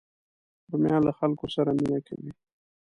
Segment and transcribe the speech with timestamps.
[0.69, 2.31] رومیان له خلکو سره مینه کوي